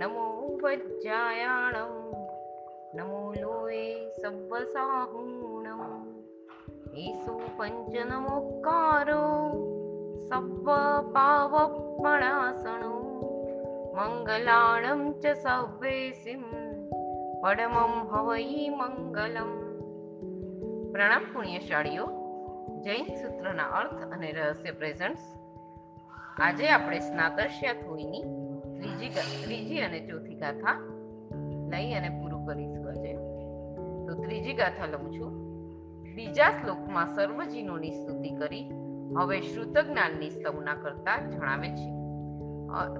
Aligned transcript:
નમો 0.00 0.26
વજ્જાયાણમ 0.62 1.94
નમો 2.94 3.20
લોએ 3.40 3.84
સબ્બસાહૂણમ 4.22 5.82
ઈસુ 6.96 7.34
પંચનમોક્કારો 7.56 9.22
સબ્બ 10.28 10.68
પાવપણાસણો 11.12 12.94
મંગલાણમ 13.96 15.02
ચ 15.20 15.34
સવ્વેસિમ 15.36 16.44
પડમમ 17.42 17.94
હવઈ 18.08 18.68
મંગલમ 18.70 19.52
પ્રણામ 20.92 21.24
પુણ્યશાળીઓ 21.32 22.06
જૈન 22.82 23.06
સૂત્રના 23.16 23.70
અર્થ 23.74 24.02
અને 24.12 24.30
રહસ્ય 24.32 24.72
પ્રેઝન્ટ્સ 24.72 25.26
આજે 26.40 26.68
આપણે 26.68 26.98
સ્નાતસ્યા 27.00 27.72
થોઈની 27.72 28.24
ત્રીજી 28.81 29.09
ત્રીજી 29.45 29.79
અને 29.79 29.99
ચોથી 29.99 30.35
ગાથા 30.35 30.77
લઈ 31.71 31.93
અને 31.93 32.09
પૂરું 32.09 32.47
કરીશું 32.47 32.89
આજે 32.89 33.13
તો 34.07 34.21
ત્રીજી 34.21 34.53
ગાથા 34.53 34.85
લઉં 34.85 35.11
છું. 35.13 35.31
બીજા 36.15 36.49
શ્લોકમાં 36.49 37.15
સર્વજીનોની 37.15 37.91
સ્તુતિ 37.91 38.29
કરી, 38.29 38.71
હવે 39.17 39.41
શ્રુત 39.41 39.77
જ્ઞાનની 39.77 40.29
સ્તવના 40.29 40.75
કરતા 40.75 41.17
જણાવે 41.27 41.69
છે. 41.69 41.89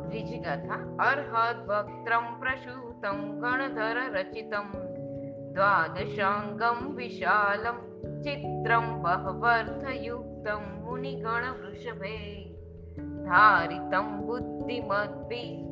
ત્રીજી 0.09 0.39
ગાથા, 0.39 0.79
અર્હદ 0.99 1.67
ભક્ત્રમ 1.67 2.39
પ્રસૂતમ 2.39 3.39
ગણધર 3.39 3.97
રચિતમ 4.13 4.67
દ્વાદશાંગમ 5.53 6.95
વિશાલમ 6.95 7.77
ચિત્રમ 8.21 9.01
બહવર્થયુક્તમ 9.01 10.63
મુનિગણ 10.85 11.51
વૃષભે 11.51 12.15
ધારિતમ 13.23 14.21
બુદ્ધિમદ્ભિ 14.27 15.70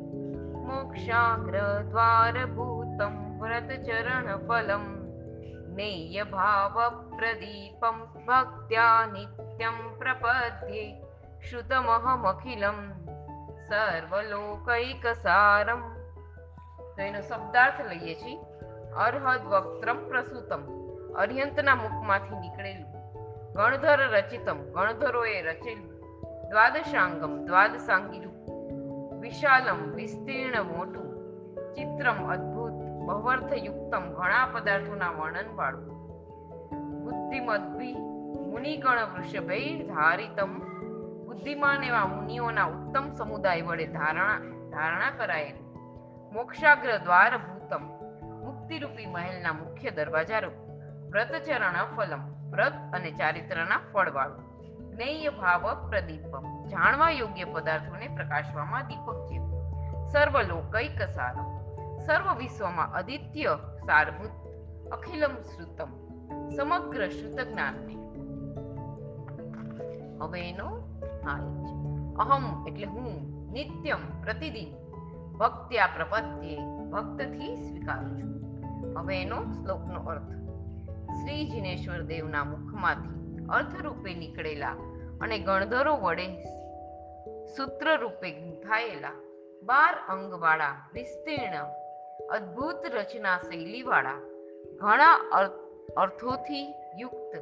મોક્ષાગ્ર 0.64 1.54
દ્વારભૂતમ 1.90 3.40
વ્રતચરણ 3.40 4.36
ફલમ 4.36 5.00
नित्यं 9.12 9.98
प्रपद्ये 9.98 11.02
श्रुतमहमखिलं 11.48 12.78
સર્વલોકૈકસારમ 13.68 15.82
તો 16.96 17.02
એનો 17.02 17.20
શબ્દાર્થ 17.20 17.88
લઈએ 17.88 18.14
છીએ 18.14 18.38
અર્હદ 18.96 19.44
વક્ત્રમ 19.44 20.08
પ્રસૂતમ, 20.08 20.62
અર્યંતના 21.14 21.74
મુખમાંથી 21.74 22.34
નીકળેલું, 22.34 22.90
ગણધર 23.52 24.08
રચિતમ, 24.08 24.72
ગણધરોએ 24.72 25.42
રચેલું, 25.42 25.92
દ્વાદશાંગમ 26.50 27.46
દ્વાદશાંગી 27.46 28.24
રૂપ 28.24 28.40
વિશાલમ, 29.20 29.92
વિસ્તીર્ણ, 29.92 30.62
મોટું, 30.62 31.10
ચિત્રમ, 31.74 32.32
અદ્ભુત, 32.32 32.72
બહવર્થયુક્તમ 33.06 34.12
ઘણા 34.12 34.46
પદાર્થોના 34.46 35.10
વર્ણન 35.10 35.56
વાળું 35.56 35.90
બુદ્ધિમદ્ભી 37.04 37.92
મુનિગણ 38.50 38.98
વૃષભૈ 39.14 39.82
ધારિતમ 39.82 40.58
બુદ્ધિમાન 41.26 41.84
એવા 41.84 42.06
મુનિઓના 42.06 42.64
ઉત્તમ 42.64 43.10
સમુદાય 43.10 43.62
વડે 43.62 43.86
ધારણા 43.86 44.38
ધારણા 44.70 45.10
કરાયેલ. 45.10 45.64
મોક્ષાગ્ર 46.32 46.98
દ્વાર 46.98 47.38
ભૂતમ. 47.38 47.82
મુક્તિરૂપી 48.46 49.06
મહેલના 49.06 49.52
મુખ્ય 49.52 49.90
દરવાજા 49.90 50.38
રૂપ. 50.38 50.52
વ્રતચરણ 51.10 51.96
ફલમ. 51.96 52.50
વ્રત 52.50 52.72
અને 52.92 53.10
ચારિત્રના 53.10 53.80
ફળવાળું. 53.92 54.49
જ્ઞેય 54.94 55.28
ભાવ 55.28 55.88
પ્રદીપમ 55.88 56.66
જાણવા 56.66 57.10
યોગ્ય 57.10 57.44
પદાર્થોને 57.44 58.08
પ્રકાશવામાં 58.08 58.86
દીપક 58.86 59.26
જેવું. 59.26 59.60
સર્વલોકૈક 60.06 61.02
સારમ. 61.02 61.60
સર્વ 62.00 62.34
વિશ્વમાં 62.38 62.92
અદિત્ય 62.92 63.58
સારભૂત 63.86 64.30
અખિલમ 64.92 65.30
શ્રુતમ. 65.30 66.10
સમગ્ર 66.48 67.08
શ્રુત 67.08 67.40
જ્ઞાનને. 67.40 67.94
હવે 70.18 70.48
એનો 70.48 70.66
હા 71.24 71.32
અહમ 72.18 72.68
એટલે 72.68 72.86
હું, 72.86 73.42
નિત્યમ, 73.52 74.22
પ્રતિદિન. 74.22 74.90
ભક્ત્યા 75.36 75.86
પ્રપત્યે 75.86 76.58
ભક્તથી 76.90 77.56
સ્વીકારું 77.56 78.18
છું. 78.18 78.40
હવે 78.98 79.22
એનો 79.22 79.44
શ્લોકનો 79.44 80.00
અર્થ. 80.00 80.30
શ્રી 81.10 81.50
જિનેશ્વર 81.50 82.02
દેવના 82.02 82.44
મુખમાંથી 82.44 83.19
અર્થરૂપે 83.58 84.12
નીકળેલા 84.14 84.76
અને 85.20 85.36
ગણધરો 85.46 85.94
વડે 85.96 86.26
સૂત્ર 87.54 87.88
રૂપે 88.00 88.28
ગૂંથાયેલા, 88.30 89.16
બાર 89.62 89.94
અંગવાળા, 90.08 90.74
વિસ્તીર્ણ, 90.94 91.72
અદ્ભુત 92.30 92.82
રચના 92.94 93.38
શૈલીવાળા, 93.46 94.20
ઘણા 94.80 95.16
અર્થોથી 95.96 96.66
યુક્ત 96.98 97.32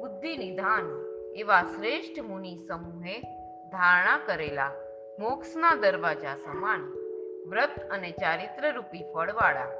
બુદ્ધિ 0.00 0.32
નિધાન 0.36 0.88
એવા 1.34 1.62
શ્રેષ્ઠ 1.64 2.20
મુનિ 2.22 2.52
સમૂહે 2.68 3.16
ધારણા 3.72 4.18
કરેલા 4.26 4.72
મોક્ષના 5.18 5.74
દરવાજા 5.76 6.36
સમાન 6.44 6.82
વ્રત 7.50 7.76
અને 7.90 8.10
ચારિત્ર 8.12 8.64
રૂપી 8.74 9.04
ફળવાળા, 9.12 9.70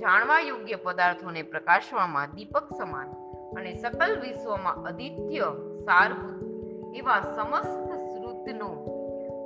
જાણવા 0.00 0.40
યોગ્ય 0.40 0.78
પદાર્થોને 0.86 1.42
પ્રકાશવામાં 1.52 2.34
દીપક 2.34 2.68
સમાન 2.78 3.10
અને 3.56 3.74
સકલ 3.74 4.20
વિશ્વમાં 4.20 4.84
અદિત્ય 4.84 5.40
સારભૂત 5.84 6.52
એવા 6.94 7.20
સમસ્ત 7.20 7.92
શ્રુતનો 7.92 8.68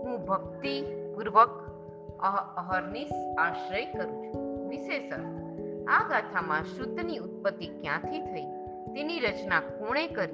હું 0.02 0.26
ભક્તિ 0.26 0.82
પૂર્વક 1.14 1.66
અહર્નિશ 2.56 3.10
આશ્રય 3.38 3.84
કરું 3.84 4.24
છું. 4.24 4.68
વિશેષ 4.68 5.12
આ 5.88 6.08
ગાથામાં 6.08 6.64
શુદ્ધની 6.64 7.18
ઉત્પત્તિ 7.18 7.66
ક્યાંથી 7.66 8.20
થઈ? 8.20 8.42
તેની 8.94 9.20
રચના 9.20 9.60
કોણે 9.60 10.06
કરી? 10.06 10.32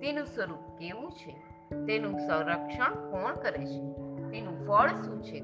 તેનું 0.00 0.26
સ્વરૂપ 0.26 0.78
કેવું 0.78 1.10
છે? 1.10 1.36
તેનું 1.86 2.18
સંરક્ષણ 2.18 3.10
કોણ 3.10 3.34
કરે 3.34 3.66
છે? 3.66 3.92
તેનું 4.30 4.66
ફળ 4.66 4.88
શું 4.88 5.22
છે? 5.22 5.40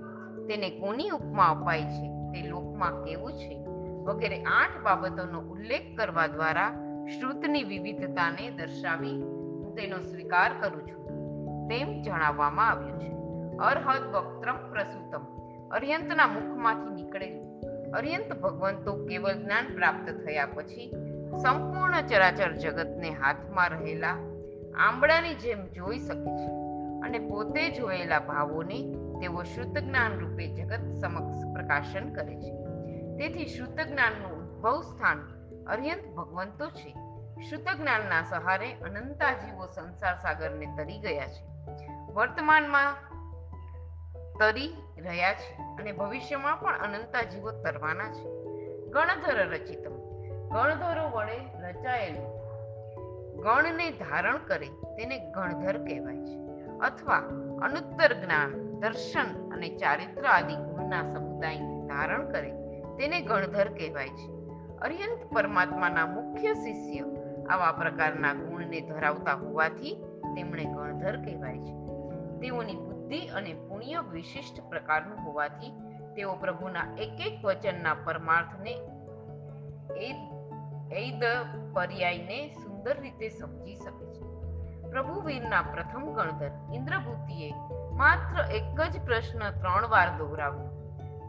તેને 0.47 0.71
કોની 0.71 1.09
ઉપમા 1.09 1.45
અપાય 1.45 1.83
છે? 1.83 2.33
તે 2.33 2.49
લોકમાં 2.49 3.05
કેવું 3.05 3.33
છે? 3.33 3.67
વગેરે 4.05 4.43
આઠ 4.43 4.83
બાબતોનો 4.83 5.41
ઉલ્લેખ 5.41 5.99
કરવા 5.99 6.27
દ્વારા 6.27 6.86
શ્રુતની 7.07 7.63
વિવિધતાને 7.63 8.51
દર્શાવી 8.51 9.23
હું 9.23 9.75
તેનો 9.75 9.99
સ્વીકાર 9.99 10.51
કરું 10.61 10.87
છું. 10.87 11.07
તેમ 11.69 12.03
જણાવવામાં 12.03 12.71
આવ્યું 12.71 13.01
છે. 13.01 13.09
અર્હદ 13.57 14.17
વક્ત્રમ 14.17 14.71
પ્રસૂતમ. 14.71 15.21
અર્યંતના 15.69 16.27
મુખમાંથી 16.27 16.95
નીકળેલું. 16.95 17.47
અર્યંત 17.93 18.41
ભગવંતો 18.41 19.05
કેવળ 19.05 19.33
જ્ઞાન 19.33 19.75
પ્રાપ્ત 19.75 20.11
થયા 20.11 20.47
પછી 20.47 20.91
સંપૂર્ણ 21.43 22.07
ચરાચર 22.07 22.53
જગતને 22.53 23.11
હાથમાં 23.11 23.71
રહેલા 23.71 24.11
આંબળાની 24.79 25.35
જેમ 25.35 25.67
જોઈ 25.67 25.99
શકે 25.99 26.37
છે 26.37 26.47
અને 27.01 27.19
પોતે 27.19 27.71
જોયેલા 27.71 28.19
ભાવોને 28.19 28.95
તેઓ 29.21 29.43
શુદ્ધ 29.43 29.79
જ્ઞાન 29.79 30.19
રૂપે 30.19 30.55
જગત 30.55 30.93
સમક્ષ 31.01 31.53
પ્રકાશન 31.55 32.13
કરે 32.13 32.37
છે. 32.37 32.53
તેથી 33.17 33.47
શુદ્ધ 33.47 33.81
જ્ઞાનનું 33.81 34.39
ઉદ્ભવ 34.39 34.81
સ્થાન 34.81 35.36
અર્યંત 35.69 36.05
ભગવંતો 36.17 36.71
છે. 36.71 36.95
શુદ્ધ 37.43 37.69
જ્ઞાનના 37.69 38.23
સહારે 38.23 38.73
અનંતા 38.75 39.33
જીવો 39.33 39.67
સંસાર 39.67 40.15
સાગરને 40.15 40.67
તરી 40.77 40.99
ગયા 40.99 41.27
છે. 41.27 41.57
વર્તમાનમાં 42.13 42.95
તરી 44.39 44.75
રહ્યા 44.99 45.35
છે 45.35 45.55
અને 45.55 45.93
ભવિષ્યમાં 45.93 46.61
પણ 46.61 46.79
અનંતા 46.79 47.23
જીવો 47.23 47.51
તરવાના 47.51 48.13
છે. 48.13 48.47
ગણધર 48.91 49.49
રચિતમ. 49.49 49.93
ગણધરો 50.49 51.09
વડે 51.11 51.69
રચાયેલું. 51.69 52.37
ગણને 53.43 53.91
ધારણ 53.91 54.39
કરે 54.39 54.67
તેને 54.67 55.19
ગણધર 55.19 55.85
કહેવાય 55.85 56.17
છે. 56.17 56.47
અથવા 56.79 57.17
અનુત્તર 57.63 58.13
જ્ઞાન, 58.13 58.81
દર્શન 58.81 59.51
અને 59.51 59.77
ચારિત્ર 59.77 60.27
આદિ 60.27 60.55
ગુણના 60.55 61.03
સમુદાયને 61.03 61.89
ધારણ 61.89 62.33
કરે 62.33 62.51
તેને 62.97 63.21
ગણધર 63.21 63.69
કહેવાય 63.69 64.09
છે. 64.09 64.36
અર્યંત 64.87 65.35
પરમાત્માના 65.35 66.07
મુખ્ય 66.07 66.55
શિષ્ય 66.55 67.05
આવા 67.51 67.73
પ્રકારના 67.73 68.35
ગુણને 68.35 68.81
ધરાવતા 68.81 69.35
હોવાથી 69.35 70.05
તેમણે 70.37 70.65
ગણધર 70.65 71.17
કહેવાય 71.17 71.59
છે. 71.59 71.73
તેઓની 72.41 72.75
બુદ્ધિ 72.75 73.19
અને 73.19 73.53
પુણ્ય 73.53 74.05
વિશિષ્ટ 74.13 74.69
પ્રકારનું 74.69 75.19
હોવાથી 75.19 75.73
તેઓ 76.17 76.35
પ્રભુના 76.35 76.95
એક 76.99 77.21
એક 77.21 77.45
વચનના 77.45 77.95
પરમાર્થને 77.95 78.71
એદ 80.91 81.25
પર્યાયને 81.75 82.49
સુંદર 82.49 83.01
રીતે 83.01 83.29
સમજી 83.29 83.75
શકે 83.75 84.07
છે. 84.07 84.23
પ્રભુવીરના 84.91 85.63
પ્રથમ 85.63 86.13
ગણધર 86.13 86.51
ઇન્દ્રભૂતિએ 86.75 87.55
માત્ર 87.93 88.53
એક 88.53 88.81
જ 88.81 89.05
પ્રશ્ન 89.05 89.51
ત્રણ 89.51 89.89
વાર 89.89 90.09
દોહરાવ્યો. 90.19 90.71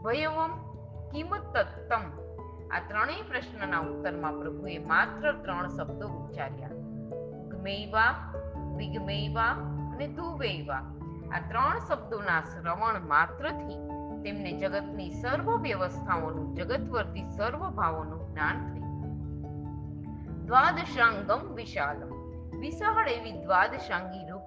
ભયવમ 0.02 0.72
કિંમત 1.10 1.56
તત્તમ 1.56 2.27
આ 2.72 2.78
ત્રણેય 2.78 3.22
પ્રશ્નના 3.22 3.80
ઉત્તરમાં 3.80 4.40
પ્રભુએ 4.40 4.78
માત્ર 4.78 5.32
ત્રણ 5.32 5.68
શબ્દો 5.68 6.08
ઉચ્ચાર્યા. 6.08 6.68
ગ્મેયવા 7.48 8.34
વિગમેયવા 8.76 9.50
અને 9.92 10.08
ધુવેવા 10.08 10.76
આ 11.32 11.40
ત્રણ 11.48 11.78
શબ્દોના 11.78 12.40
શ્રવણ 12.40 13.08
માત્રથી 13.08 13.78
તેમને 14.22 14.52
જગતની 14.52 15.10
સર્વ 15.10 15.56
વ્યવસ્થાઓનું, 15.56 16.54
જગતવર્તી 16.54 17.24
સર્વ 17.36 17.70
ભાવોનું 17.70 18.30
જ્ઞાન 18.30 18.72
થયું. 18.72 18.88
દ્વાદશાંગમ 20.46 21.54
વિશાલમ. 21.54 22.10
વિશાળ 22.60 23.08
એવી 23.08 23.32
દ્વાદશાંગી 23.32 24.28
રૂપ, 24.28 24.42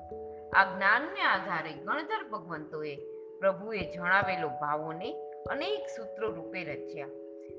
આ 0.55 0.75
જ્ઞાનને 0.75 1.21
આધારે 1.21 1.73
ગણધર 1.73 2.29
ભગવંતોએ 2.31 2.95
પ્રભુએ 3.39 3.91
જણાવેલો 3.91 4.47
ભાવોને 4.47 5.13
અનેક 5.23 5.85
સૂત્રો 5.97 6.35
રૂપે 6.35 6.63
રચ્યા. 6.63 7.07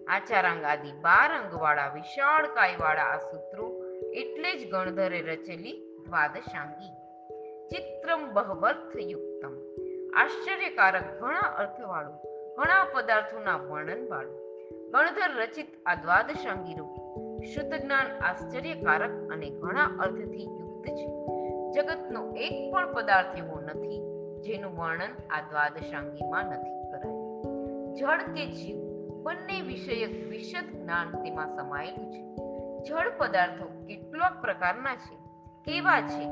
આચારાંગ 0.08 0.64
આદિ 0.64 0.92
બાર 0.92 1.30
અંગવાળા 1.42 1.88
વિશાળ 1.88 2.46
કાયવાળા 2.46 3.02
આ 3.02 3.18
સૂત્રો 3.18 3.84
એટલે 4.14 4.58
જ 4.58 4.70
ગણધરે 4.70 5.20
રચેલી 5.20 5.72
દ્વાદશાંગી. 6.08 6.90
ચિત્રમ 7.68 8.32
બહવર્થ 8.32 8.96
યુક્તમ 8.96 9.54
આશ્ચર્યકારક 10.16 11.20
ઘણા 11.20 11.40
અર્થવાળું, 11.40 12.16
ઘણા 12.56 12.84
પદાર્થોના 12.84 13.56
વર્ણનવાળું. 13.56 14.42
ગણધર 14.90 15.42
રચિત 15.42 15.66
આ 15.86 15.94
દ્વાદશાંગી 15.94 16.74
રૂપ 16.74 16.92
શુદ્ધ 17.42 17.74
જ્ઞાન 17.74 18.18
આશ્ચર્યકારક 18.22 19.10
અને 19.10 19.50
ઘણા 19.50 19.84
અર્થથી 19.84 20.44
યુક્ત 20.44 20.86
છે. 20.88 21.08
જગતનો 21.70 22.34
એક 22.36 22.72
પણ 22.72 22.92
પદાર્થ 22.92 23.38
એવો 23.38 23.60
નથી 23.60 24.00
જેનું 24.40 24.76
વર્ણન 24.76 25.14
આ 25.30 25.40
દ્વાદશાંગીમાં 25.40 26.44
નથી 26.44 26.92
કરાયું. 26.92 27.94
જળ 27.94 28.34
કે 28.34 28.46
જીવ 28.46 28.81
બંને 29.22 29.60
વિષયક 29.60 30.28
વિશદ 30.28 30.78
જ્ઞાન 30.78 31.22
તેમાં 31.22 31.56
સમાયેલું 31.56 32.12
છે. 32.12 32.32
જળ 32.88 33.12
પદાર્થો 33.18 33.84
કેટલાક 33.86 34.40
પ્રકારના 34.40 34.94
છે, 34.94 35.16
કેવા 35.64 36.00
છે, 36.00 36.24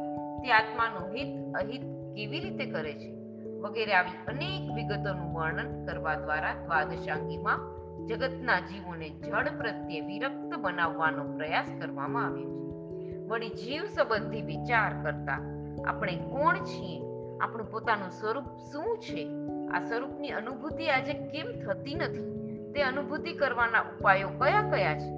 તે 0.42 0.52
આત્માનું 0.52 1.14
હિત, 1.14 1.54
અહિત 1.54 1.80
કેવી 2.14 2.40
રીતે 2.40 2.66
કરે 2.66 2.92
છે, 2.92 3.12
વગેરે 3.60 3.94
આવી 3.94 4.10
અનેક 4.10 4.74
વિગતોનું 4.74 5.34
વર્ણન 5.34 5.86
કરવા 5.86 6.14
દ્વારા 6.14 6.54
દ્વાદશાંગીમાં 6.54 7.80
જગતના 8.06 8.60
જીવોને 8.60 9.08
જળ 9.08 9.48
પ્રત્યે 9.58 10.00
વિરક્ત 10.00 10.58
બનાવવાનો 10.58 11.36
પ્રયાસ 11.36 11.66
કરવામાં 11.80 12.26
આવ્યો 12.26 12.48
છે. 12.48 13.18
વળી 13.26 13.48
જીવ 13.48 13.84
સંબંધી 13.84 14.42
વિચાર 14.42 15.02
કરતા 15.02 15.38
આપણે 15.86 16.16
કોણ 16.16 16.56
છીએ? 16.56 17.00
આપણું 17.38 17.70
પોતાનું 17.70 18.10
સ્વરૂપ 18.10 18.44
શું 18.72 18.98
છે? 18.98 19.28
આ 19.72 19.80
સ્વરૂપની 19.80 20.28
અનુભૂતિ 20.28 20.86
આજે 20.86 21.12
કેમ 21.12 21.46
થતી 21.46 21.94
નથી? 21.94 22.39
તે 22.74 22.82
અનુભૂતિ 22.82 23.32
કરવાના 23.32 23.80
ઉપાયો 23.80 24.28
કયા 24.28 24.62
કયા 24.62 24.94
છે? 24.94 25.10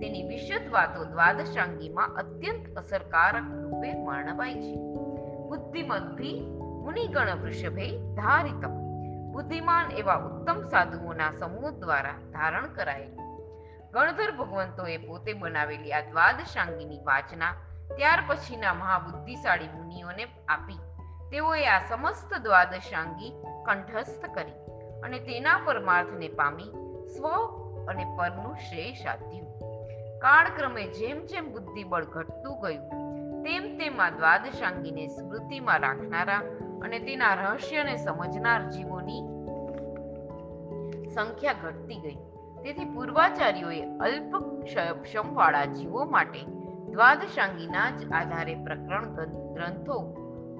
તેની 0.00 0.28
વિશદ 0.28 0.72
વાતો 0.72 1.04
દ્વાદશાંગીમાં 1.04 2.16
અત્યંત 2.16 2.76
અસરકારક 2.76 3.44
રૂપે 3.62 4.04
વર્ણવાય 4.04 4.54
છે. 4.54 4.74
બુદ્ધિમદ્ભી 5.48 6.46
મુનિગણ 6.84 7.30
વૃષભે 7.42 8.14
ધારિતમ, 8.14 8.74
બુદ્ધિમાન 9.32 9.90
એવા 9.90 10.14
ઉત્તમ 10.14 10.68
સાધુઓના 10.68 11.32
સમૂહ 11.32 11.70
દ્વારા 11.70 12.12
ધારણ 12.32 12.66
કરાયેલ. 12.66 13.16
ગણધર 13.92 14.30
ભગવંતોએ 14.30 14.96
પોતે 14.96 15.32
બનાવેલી 15.32 15.92
આ 15.92 16.00
દ્વાદશાંગીની 16.00 16.98
વાચના 16.98 17.52
ત્યાર 17.96 18.22
પછીના 18.26 18.74
મહાબુદ્ધિશાળી 18.74 19.68
મુનિઓને 19.68 20.24
આપી. 20.48 20.78
તેઓએ 21.30 21.66
આ 21.66 21.80
સમસ્ત 21.88 22.34
દ્વાદશાંગી 22.42 23.32
કંઠસ્થ 23.66 24.34
કરી 24.34 24.52
અને 25.02 25.18
તેના 25.18 25.60
પરમાર્થને 25.64 26.28
પામી 26.28 26.87
સ્વ 27.14 27.24
અને 27.90 28.04
પરનું 28.16 28.54
શ્રેય 28.66 28.94
સાધ્યું 29.02 29.46
કાળક્રમે 30.22 30.84
જેમ 30.98 31.18
જેમ 31.30 31.46
બુદ્ધિબળ 31.54 32.06
ઘટતું 32.14 32.56
ગયું, 32.62 32.86
તેમ 33.44 33.64
તેમ 33.78 34.00
આ 34.04 34.10
દ્વાદશાંગીને 34.18 35.04
સ્મૃતિમાં 35.16 35.84
રાખનારા 35.86 36.42
અને 36.84 36.98
તેના 37.06 37.34
રહસ્યને 37.40 37.94
સમજનાર 38.04 38.62
જીવોની 38.72 39.22
સંખ્યા 41.14 41.60
ઘટતી 41.62 42.00
ગઈ. 42.04 42.18
તેથી 42.62 42.92
પૂર્વાચાર્યોએ 42.94 43.82
અલ્પ 44.06 44.32
ક્ષમવાળા 45.02 45.66
જીવો 45.76 46.06
માટે 46.14 46.42
દ્વાદશાંગીના 46.92 47.88
જ 47.98 48.00
આધારે 48.18 48.54
પ્રકરણ 48.66 49.06
ગ્રંથો, 49.54 49.98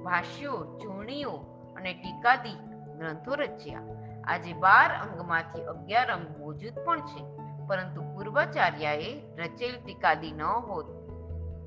ભાષ્યો 0.05 0.59
ચૂણીઓ 0.81 1.35
અને 1.77 1.91
ટીકાદી 1.93 2.57
ગ્રંથો 2.99 3.41
રચ્યા. 3.41 3.87
આજે 4.23 4.53
બાર 4.53 4.91
અંગમાંથી 4.91 5.61
અગિયાર 5.61 6.11
અંગ 6.11 6.25
મોજૂદ 6.39 6.73
પણ 6.85 7.01
છે, 7.01 7.23
પરંતુ 7.67 8.01
પૂર્વાચાર્યાએ 8.01 9.21
રચેલ 9.37 9.75
ટીકાદી 9.75 10.31
ન 10.31 10.41
હોત, 10.41 10.85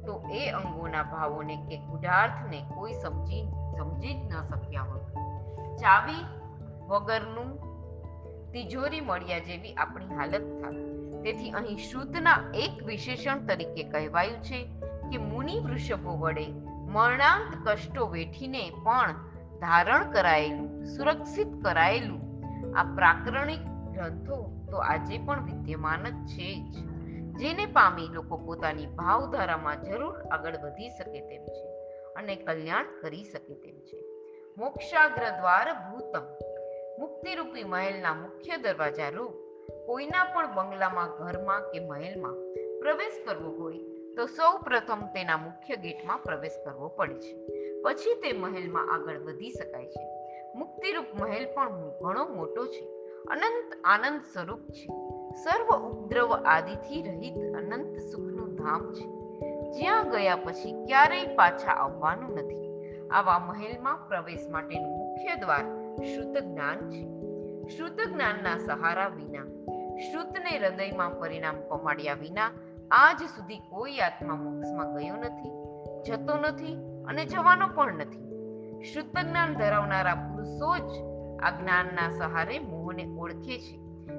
તો 0.06 0.22
એ 0.32 0.50
અંગોના 0.50 1.02
ભાવોને 1.02 1.56
કે 1.56 1.76
ગુઢાર્થને 1.76 2.64
કોઈ 2.74 2.92
સમજી 2.92 3.48
સમજી 3.78 4.14
જ 4.14 4.34
ન 4.34 4.42
શક્યા 4.42 4.82
હોત. 4.82 5.02
ચાવી 5.78 6.24
વગરનું 6.86 7.58
તિજોરી 8.52 9.00
મળ્યા 9.00 9.38
જેવી 9.38 9.74
આપણી 9.74 10.06
હાલત 10.06 10.32
થાય 10.32 10.82
તેથી 11.22 11.50
અહીં 11.50 11.76
શ્રુતના 11.76 12.36
એક 12.54 12.86
વિશેષણ 12.86 13.46
તરીકે 13.46 13.82
કહેવાયું 13.82 14.42
છે 14.42 14.70
કે 15.10 15.18
મુનિ 15.18 15.60
વૃષભો 15.60 16.16
વડે 16.16 16.46
મરણાંત 16.88 17.56
કષ્ટો 17.64 18.06
વેઠીને 18.06 18.70
પણ 18.70 19.14
ધારણ 19.60 20.10
કરાયેલું, 20.10 20.84
સુરક્ષિત 20.84 21.48
કરાયેલું 21.62 22.31
આ 22.76 22.82
પ્રાકરણિક 22.82 23.60
ગ્રંથો 23.92 24.66
તો 24.70 24.76
આજે 24.76 25.18
પણ 25.18 25.44
વિદ્યમાન 25.44 26.02
જ 26.02 26.28
છે 26.28 26.70
જ. 26.70 26.74
જેને 27.32 27.66
પામી 27.66 28.08
લોકો 28.12 28.36
પોતાની 28.36 28.86
ભાવધારામાં 28.86 29.82
જરૂર 29.82 30.22
આગળ 30.22 30.56
વધી 30.56 30.88
શકે 30.88 31.20
તેમ 31.20 31.46
છે 31.46 31.68
અને 32.16 32.36
કલ્યાણ 32.36 32.84
કરી 33.02 33.24
શકે 33.24 33.54
તેમ 33.54 33.80
છે. 33.80 34.04
મોક્ષાગ્ર 34.56 35.30
દ્વાર 35.30 35.72
ભૂતમ. 35.72 36.22
મુક્તિરૂપી 36.98 37.64
મહેલના 37.64 38.14
મુખ્ય 38.14 38.56
દરવાજા 38.56 39.08
રૂપ 39.08 39.32
કોઈના 39.86 40.24
પણ 40.24 40.54
બંગલામાં, 40.54 41.08
ઘરમાં 41.10 41.60
કે 41.60 41.88
મહેલમાં 41.88 42.34
પ્રવેશ 42.80 43.12
કરવો 43.26 43.50
હોય 43.50 43.78
તો 44.14 44.26
સૌ 44.26 44.58
પ્રથમ 44.58 45.00
તેના 45.00 45.36
મુખ્ય 45.36 45.76
ગેટમાં 45.76 46.18
પ્રવેશ 46.18 46.52
કરવો 46.64 46.88
પડે 46.88 47.14
છે. 47.14 47.34
પછી 47.82 48.14
તે 48.14 48.32
મહેલમાં 48.32 48.94
આગળ 48.94 49.18
વધી 49.18 49.50
શકાય 49.50 49.86
છે. 49.86 50.11
મુક્તિરૂપ 50.54 51.04
મહેલ 51.20 51.46
પણ 51.54 51.90
ઘણો 52.02 52.28
મોટો 52.28 52.66
છે. 52.66 52.84
અનંત 53.30 53.70
આનંદ 53.84 54.20
સ્વરૂપ 54.20 54.60
છે. 54.60 54.86
સર્વ 55.34 55.68
ઉપદ્રવ 55.76 56.32
આદિથી 56.32 57.02
રહિત 57.02 57.54
અનંત 57.56 57.96
સુખનું 57.98 58.54
ધામ 58.56 58.92
છે. 58.92 59.06
જ્યાં 59.70 60.10
ગયા 60.10 60.36
પછી 60.36 60.72
ક્યારેય 60.86 61.26
પાછા 61.26 61.70
આવવાનું 61.70 62.30
નથી. 62.30 62.62
આવા 63.08 63.38
મહેલમાં 63.38 64.08
પ્રવેશ 64.08 64.46
માટેનું 64.50 64.98
મુખ્ય 64.98 65.34
દ્વાર 65.34 65.64
શ્રુત 66.04 66.38
જ્ઞાન 66.38 66.90
છે. 66.90 67.02
શ્રુત 67.68 68.00
જ્ઞાનના 68.12 68.58
સહારા 68.66 69.08
વિના, 69.08 69.46
શ્રુતને 69.98 70.58
હૃદયમાં 70.58 71.20
પરિણામ 71.20 71.56
પમાડ્યા 71.68 72.14
વિના 72.14 72.50
આજ 72.90 73.20
સુધી 73.22 73.58
કોઈ 73.58 73.98
આત્મા 73.98 74.34
મોક્ષમાં 74.34 74.94
ગયો 74.94 75.16
નથી, 75.16 75.52
જતો 76.02 76.34
નથી 76.36 76.74
અને 77.08 77.24
જવાનો 77.24 77.68
પણ 77.74 77.94
નથી. 77.94 78.21
શુદ્ધ 78.82 79.28
જ્ઞાન 79.28 79.54
ધરાવનારા 79.54 80.14
પુરુષો 80.14 80.76
જ 80.78 80.90
આ 81.42 81.50
જ્ઞાનના 81.50 82.10
સહારે 82.18 82.58
મોહને 82.58 83.06
ઓળખે 83.18 83.58
છે. 83.58 83.76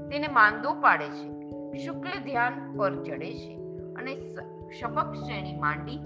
તેને 0.09 0.27
માંદો 0.27 0.73
પાડે 0.73 1.09
છે. 1.09 1.33
શુક્લ 1.77 2.23
ધ્યાન 2.23 2.77
પર 2.77 3.03
ચડે 3.03 3.33
છે 3.33 3.55
અને 3.95 4.35
શપક 4.79 5.13
શ્રેણી 5.13 5.59
માંડી 5.59 5.97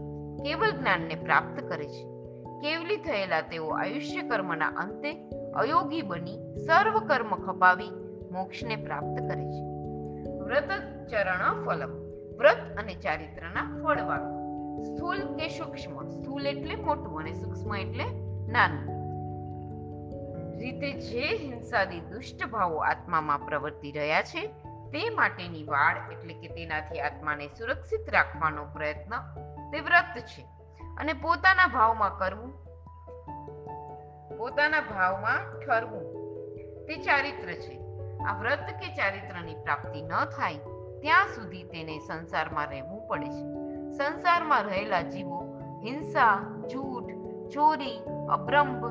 કેવલ 0.43 0.71
જ્ઞાનને 0.71 1.15
પ્રાપ્ત 1.15 1.63
કરે 1.63 1.85
છે. 1.85 2.03
કેવલી 2.61 2.97
થયેલા 2.97 3.41
તેઓ 3.41 3.67
આયુષ્ય 3.67 4.21
કર્મના 4.21 4.67
અંતે 4.67 5.29
અયોગી 5.55 6.01
બની 6.01 6.57
સર્વ 6.65 6.99
કર્મ 6.99 7.35
ખપાવી 7.35 7.89
મોક્ષને 8.31 8.75
પ્રાપ્ત 8.75 9.19
કરે 9.19 9.45
છે. 9.45 9.63
વ્રત 10.39 10.69
ચરણ 11.09 11.65
ફલમ, 11.65 11.91
વ્રત 12.37 12.79
અને 12.79 12.93
ચારિત્રના 12.93 13.79
ફળવાળું 13.83 14.37
સ્થૂલ 14.83 15.19
કે 15.19 15.47
સૂક્ષ્મ, 15.47 16.07
સ્થૂલ 16.07 16.47
એટલે 16.47 16.75
મોટું 16.75 17.19
અને 17.19 17.33
સૂક્ષ્મ 17.33 17.75
એટલે 17.75 18.26
નાનું 18.47 18.97
રીતે 20.59 20.91
જે 20.93 21.37
હિંસાદી 21.37 21.99
દુષ્ટ 21.99 22.45
ભાવો 22.45 22.77
આત્મામાં 22.77 23.45
પ્રવર્તી 23.45 23.91
રહ્યા 23.91 24.21
છે, 24.21 24.47
તે 24.91 25.09
માટેની 25.09 25.63
વાડ 25.63 26.11
એટલે 26.11 26.33
કે 26.33 26.47
તેનાથી 26.47 26.99
આત્માને 26.99 27.47
સુરક્ષિત 27.47 28.09
રાખવાનો 28.09 28.65
પ્રયત્ન 28.65 29.15
તે 29.71 29.79
વ્રત 29.79 30.19
છે. 30.19 30.41
અને 30.97 31.13
પોતાના 31.13 31.67
ભાવમાં 31.67 32.17
કરવું, 32.17 32.53
પોતાના 34.37 34.81
ભાવમાં 34.81 35.59
ઠરવું, 35.59 36.05
તે 36.85 36.95
ચારિત્ર 36.95 37.53
છે. 37.53 37.79
આ 38.25 38.39
વ્રત 38.39 38.59
કે 38.59 38.95
ચારિત્રની 38.95 39.55
પ્રાપ્તિ 39.55 40.01
ન 40.01 40.25
થાય, 40.25 40.55
ત્યાં 41.01 41.27
સુધી 41.35 41.63
તેને 41.63 41.99
સંસારમાં 41.99 42.67
રહેવું 42.67 43.07
પડે 43.07 43.25
છે. 43.25 43.45
સંસારમાં 43.91 44.63
રહેલા 44.63 45.01
જીવો 45.01 45.39
હિંસા, 45.85 46.35
જૂઠ, 46.71 47.11
ચોરી 47.49 48.16
અબ્રંભ 48.29 48.85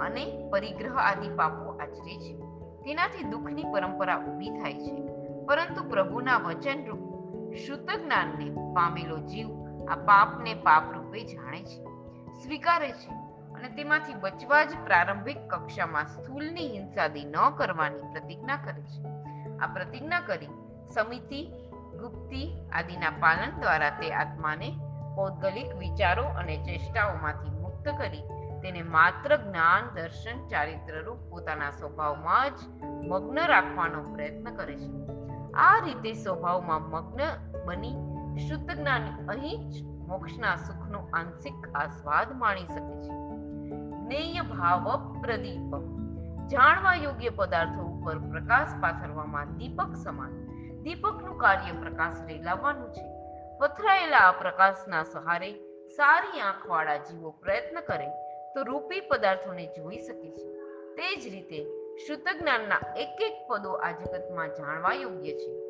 અને 0.00 0.50
પરિગ્રહ 0.50 0.96
આદિ 0.96 1.28
પાપો 1.28 1.70
આચરે 1.70 2.16
છે. 2.16 2.40
તેનાથી 2.84 3.24
દુઃખની 3.24 3.64
પરંપરા 3.64 4.16
ઊભી 4.16 4.50
થાય 4.50 4.74
છે. 4.74 5.10
પરંતુ 5.44 5.84
પ્રભુના 5.84 6.38
વચનરૂપ 6.38 7.10
શુદ્ધ 7.54 7.90
જ્ઞાનને 7.90 8.50
પામેલો 8.74 9.18
જીવ 9.18 9.48
આ 9.88 9.96
પાપને 9.96 10.54
પાપ 10.54 10.82
રૂપે 10.92 11.24
જાણે 11.24 11.62
છે. 11.62 11.84
સ્વીકારે 12.42 12.92
છે 12.92 13.10
અને 13.54 13.68
તેમાંથી 13.68 14.14
બચવા 14.14 14.64
જ 14.64 14.68
પ્રારંભિક 14.84 15.38
કક્ષામાં 15.48 16.06
સ્થૂલની 16.06 16.68
હિંસાદી 16.68 17.24
ન 17.24 17.50
કરવાની 17.56 18.02
પ્રતિજ્ઞા 18.02 18.56
કરે 18.56 18.82
છે. 18.82 19.08
આ 19.58 19.66
પ્રતિજ્ઞા 19.66 20.20
કરી 20.20 20.48
સમિતિ, 20.94 21.52
ગુપ્તિ 22.00 22.60
આદિના 22.72 23.10
પાલન 23.10 23.60
દ્વારા 23.60 23.90
તે 23.90 24.12
આત્માને 24.12 24.78
પૌદ્ગલિક 25.16 25.74
વિચારો 25.76 26.22
અને 26.22 26.56
ચેષ્ટાઓમાંથી 26.56 27.50
મુક્ત 27.50 27.88
કરી 27.98 28.22
તેને 28.62 28.82
માત્ર 28.82 29.36
જ્ઞાન, 29.36 29.94
દર્શન, 29.94 30.48
ચારિત્ર 30.48 31.02
રૂપ 31.02 31.18
પોતાના 31.30 31.70
સ્વભાવમાં 31.70 32.50
જ 32.50 32.58
મગ્ન 32.84 33.46
રાખવાનો 33.46 34.02
પ્રયત્ન 34.02 34.56
કરે 34.56 34.76
છે. 34.76 35.06
આ 35.52 35.78
રીતે 35.84 36.12
સ્વભાવમાં 36.12 36.82
મગ્ન 36.82 37.22
બની 37.66 37.94
શુદ્ધ 38.48 38.70
જ્ઞાન 38.70 39.26
અહીં 39.26 39.70
જ 39.70 39.82
મોક્ષના 39.82 40.56
સુખનો 40.56 41.08
આંશિક 41.12 41.68
આસ્વાદ 41.74 42.32
માણી 42.32 42.64
શકે 42.64 43.02
છે. 43.02 43.10
જ્ઞેય 43.90 44.40
ભાવ 44.40 45.20
પ્રદીપ. 45.20 45.74
જાણવા 46.48 46.94
યોગ્ય 46.94 47.28
પદાર્થો 47.28 47.82
ઉપર 47.82 48.18
પ્રકાશ 48.18 48.68
પાથરવામાં 48.80 49.56
દીપક 49.56 49.94
સમાન. 50.04 50.32
દીપકનું 50.82 51.38
કાર્ય 51.38 51.72
પ્રકાશ 51.72 52.16
રેલાવવાનું 52.26 52.92
છે. 52.92 53.04
પથરાયેલા 53.58 54.18
આ 54.18 54.32
પ્રકાશના 54.32 55.02
સહારે 55.02 55.52
સારી 55.86 56.40
આંખવાળા 56.40 56.96
જીવો 56.96 57.30
પ્રયત્ન 57.30 57.80
કરે 57.80 58.08
તો 58.54 58.62
રૂપી 58.62 59.00
પદાર્થોને 59.00 59.66
જોઈ 59.66 59.98
શકે 59.98 60.30
છે. 60.30 60.52
તે 60.94 61.16
જ 61.20 61.32
રીતે 61.32 61.64
શુદ્ધ 62.06 62.40
જ્ઞાનના 62.40 62.80
એક 62.96 63.22
એક 63.22 63.48
પદો 63.48 63.70
આ 63.70 63.90
જગતમાં 63.90 64.48
જાણવા 64.48 64.94
યોગ્ય 64.94 65.32
છે. 65.32 65.60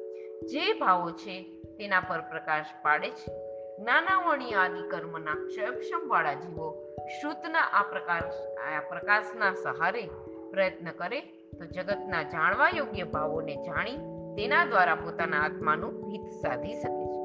જે 0.47 0.73
ભાવો 0.73 1.11
છે 1.11 1.43
તેના 1.53 2.01
પર 2.01 2.21
પ્રકાશ 2.21 2.65
પાડે 2.83 3.11
છે. 3.11 3.51
જ્ઞાનાવણી 3.79 4.55
આદિ 4.55 4.89
કર્મના 4.89 5.35
ક્ષયક્ષમ 5.35 6.09
વાળા 6.09 6.35
જીવો 6.35 6.85
શુદ્ધના 7.23 7.61
આ 7.61 7.83
પ્રકાશ, 7.83 8.33
આ 8.59 8.81
પ્રકાશના 8.81 9.53
સહારે 9.53 10.11
પ્રયત્ન 10.51 10.91
કરે 10.91 11.21
તો 11.59 11.65
જગતના 11.65 12.23
જાણવા 12.23 12.69
યોગ્ય 12.77 13.03
ભાવોને 13.03 13.57
જાણી 13.57 13.97
તેના 14.37 14.65
દ્વારા 14.65 14.95
પોતાના 14.95 15.41
આત્માનું 15.41 16.09
હિત 16.09 16.31
સાધી 16.31 16.75
શકે 16.75 17.07
છે. 17.07 17.21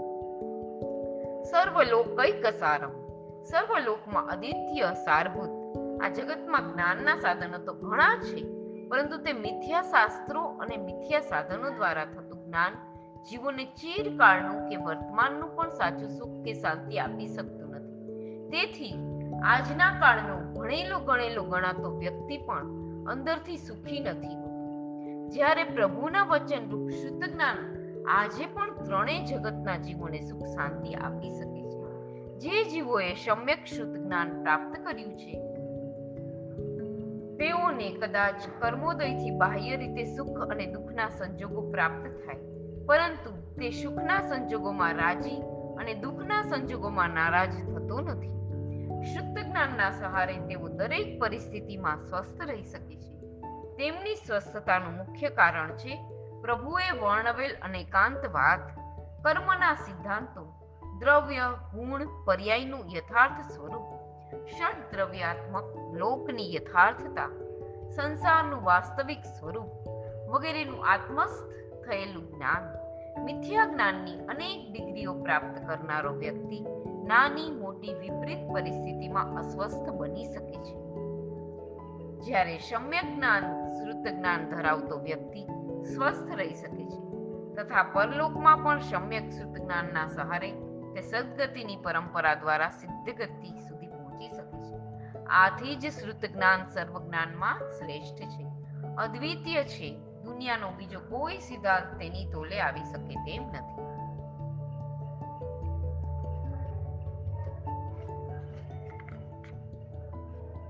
સર્વલોક 1.44 2.22
કૈકસારમ 2.22 3.05
સર્વલોકમાં 3.50 4.30
અદિત્ય 4.30 4.94
સારભૂત. 5.06 5.54
આ 6.04 6.10
જગતમાં 6.10 6.74
જ્ઞાનના 6.74 7.16
સાધનો 7.16 7.58
તો 7.58 7.74
ઘણા 7.74 8.16
છે, 8.18 8.42
પરંતુ 8.90 9.18
તે 9.18 9.34
મિથ્યા 9.34 9.82
શાસ્ત્રો 9.82 10.44
અને 10.60 10.78
મિથ્યા 10.78 11.20
સાધનો 11.20 11.70
દ્વારા 11.70 12.06
થતું 12.06 12.40
જ્ઞાન 12.46 12.74
જીવોને 13.30 13.66
ચિરકાળનું 13.66 14.70
કે 14.70 14.78
વર્તમાનનું 14.78 15.56
પણ 15.56 15.70
સાચું 15.70 16.10
સુખ 16.10 16.36
કે 16.44 16.54
શાંતિ 16.54 17.00
આપી 17.00 17.28
શકતું 17.28 17.75
નથી. 17.75 18.48
તેથી, 18.52 18.96
આજના 19.44 19.92
કાળનો 20.00 20.36
ભણેલો 20.54 21.00
ગણેલો 21.00 21.44
ગણાતો 21.44 21.90
વ્યક્તિ 21.98 22.38
પણ 22.38 22.66
અંદરથી 23.08 23.58
સુખી 23.58 24.00
નથી 24.00 24.38
જ્યારે 25.30 25.64
પ્રભુના 25.64 26.24
વચન 26.24 26.70
રૂપ 26.72 26.90
શુદ્ધ 26.92 27.25
જ્ઞાન 27.28 27.60
આજે 28.08 28.46
પણ 28.46 28.72
ત્રણેય 28.84 29.25
જગતના 29.25 29.78
જીવોને 29.78 30.22
સુખ 30.22 30.46
શાંતિ 30.46 30.96
આપી 30.96 31.34
શકે 31.36 31.55
જે 32.36 32.63
જીવોએ 32.63 33.13
સમ્યક 33.13 33.65
શુદ્ધ 33.65 33.98
જ્ઞાન 33.98 34.44
પ્રાપ્ત 34.44 34.80
કર્યું 34.86 35.18
છે. 35.18 35.34
તેઓને 37.38 37.92
કદાચ 37.92 38.48
કર્મોદયથી 38.60 39.32
બાહ્ય 39.32 39.77
રીતે 39.77 40.04
સુખ 40.15 40.51
અને 40.51 40.65
દુઃખના 40.65 41.10
સંજોગો 41.10 41.72
પ્રાપ્ત 41.72 42.06
થાય, 42.08 42.39
પરંતુ 42.86 43.56
તે 43.56 43.70
સુખના 43.70 44.22
સંજોગોમાં 44.22 44.96
રાજી 44.96 45.42
અને 45.77 45.94
દુઃખના 45.94 46.42
સંજોગોમાં 46.44 47.10
નારાજ 47.10 47.50
થતો 47.50 48.00
નથી. 48.00 48.34
શુદ્ધ 49.06 49.39
જ્ઞાનના 49.39 49.92
સહારે 49.92 50.38
તેઓ 50.38 50.68
દરેક 50.68 51.20
પરિસ્થિતિમાં 51.22 51.98
સ્વસ્થ 51.98 52.42
રહી 52.42 52.63
શકે 52.63 52.96
છે. 52.96 53.12
તેમની 53.77 54.15
સ્વસ્થતાનું 54.15 54.98
મુખ્ય 54.98 55.30
કારણ 55.30 55.75
છે 55.77 55.98
પ્રભુએ 56.42 56.92
વર્ણવેલ 57.01 57.51
અનેકાંતવાદ, 57.62 58.60
કર્મના 59.24 59.74
સિદ્ધાંતો 59.74 60.55
દ્રવ્ય 61.00 61.40
ગુણ 61.74 62.25
પર્યાયનું 62.25 62.80
યથાર્થ 62.80 63.52
સ્વરૂપ. 63.52 63.84
ષડ 64.36 64.96
દ્રવ્યાત્મક 64.96 65.96
લોકની 65.96 66.56
યથાર્થતા. 66.56 67.30
સંસારનું 67.96 68.64
વાસ્તવિક 68.64 69.20
સ્વરૂપ. 69.40 69.66
વગેરેનું 70.30 70.86
આત્મસ્થ 70.86 71.50
થયેલું 71.88 72.32
જ્ઞાન. 72.32 72.86
મિથ્યા 73.24 73.66
જ્ઞાનની 73.66 74.16
અનેક 74.16 74.72
ડિગ્રીઓ 74.72 75.14
પ્રાપ્ત 75.14 75.68
કરનારો 75.68 76.14
વ્યક્તિ 76.14 76.62
નાની 77.04 77.52
મોટી 77.52 77.94
વિપરીત 77.94 78.54
પરિસ્થિતિમાં 78.54 79.38
અસ્વસ્થ 79.38 79.90
બની 79.90 80.24
શકે 80.24 80.54
છે. 80.54 80.75
જ્યારે 82.20 82.58
સમ્યક 82.58 83.16
જ્ઞાન 83.16 83.74
શ્રુત 83.74 84.08
જ્ઞાન 84.08 84.50
ધરાવતો 84.50 85.00
વ્યક્તિ 85.00 85.46
સ્વસ્થ 85.96 86.36
રહી 86.36 86.54
શકે 86.54 86.84
છે. 86.84 87.06
તથા 87.56 87.84
પરલોકમાં 87.84 88.58
પણ 88.64 88.80
સમ્યક 88.80 89.30
શ્રુત 89.30 89.58
જ્ઞાનના 89.58 90.08
સહારે 90.08 90.65
તે 90.96 91.02
સદગતિની 91.02 91.75
પરંપરા 91.75 92.36
દ્વારા 92.36 92.70
સિદ્ધગતિ 92.70 93.60
સુધી 93.60 93.88
પહોંચી 93.88 94.30
શકે 94.30 94.60
છે. 94.64 95.25
આથી 95.25 95.75
જ 95.75 95.90
શ્રુત 95.90 96.25
જ્ઞાન 96.25 96.66
સર્વ 96.66 97.06
જ્ઞાનમાં 97.06 97.60
શ્રેષ્ઠ 97.60 98.16
છે. 98.16 98.46
અદ્વિતીય 98.98 99.64
છે. 99.64 100.00
દુનિયાનો 100.24 100.72
બીજો 100.72 101.00
કોઈ 101.00 101.38
સિદ્ધાંત 101.38 102.00
તેની 102.00 102.25
તોલે 102.25 102.62
આવી 102.62 102.84
શકે 102.84 103.14
તેમ 103.14 103.44
નથી. 103.44 103.86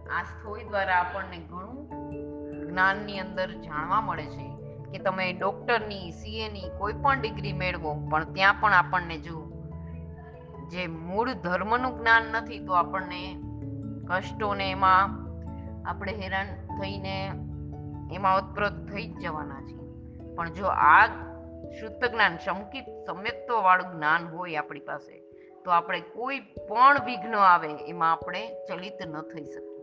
આ 0.10 0.24
સ્થોય 0.24 0.63
દ્વારા 0.63 0.96
આપણને 0.96 1.38
ઘણું 1.38 1.89
જ્ઞાનની 2.67 3.20
અંદર 3.20 3.51
જાણવા 3.51 4.01
મળે 4.01 4.25
છે 4.25 4.50
કે 4.91 5.00
તમે 5.00 5.34
ડોક્ટરની, 5.34 6.12
સીએની 6.12 6.70
કોઈ 6.77 6.94
પણ 6.94 7.22
ડિગ્રી 7.22 7.53
મેળવો, 7.53 8.08
પણ 8.10 8.34
ત્યાં 8.34 8.55
પણ 8.62 8.74
આપણને 8.74 9.17
જો 9.17 9.45
જે 10.69 10.88
મૂળ 10.88 11.34
ધર્મનું 11.34 12.00
જ્ઞાન 12.00 12.24
નથી, 12.24 12.60
તો 12.60 12.74
આપણને 12.74 13.36
કષ્ટોને 14.07 14.72
એમાં 14.72 15.25
આપણે 15.89 16.13
હેરાન 16.13 16.45
થઈને 16.67 17.31
એમાં 18.13 18.38
ઓતપ્રોત 18.38 18.74
થઈ 18.91 19.07
જ 19.07 19.19
જવાના 19.19 19.62
છે 19.62 19.86
પણ 20.36 20.50
જો 20.50 20.65
આ 20.65 21.07
શુદ્ધ 21.79 22.05
જ્ઞાન, 22.05 22.38
સમકિત 22.38 22.86
સમ્યક્તવાળું 23.07 23.95
જ્ઞાન 23.95 24.27
હોય 24.27 24.55
આપણી 24.55 24.79
પાસે, 24.79 25.19
તો 25.65 25.72
આપણે 25.72 26.00
કોઈ 26.00 26.39
પણ 26.39 27.05
વિઘ્ન 27.05 27.36
આવે 27.36 27.67
એમાં 27.67 28.12
આપણે 28.12 28.51
ચલિત 28.67 29.07
ન 29.07 29.22
થઈ 29.22 29.43
શકીએ. 29.43 29.75